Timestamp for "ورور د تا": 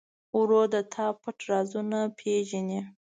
0.37-1.05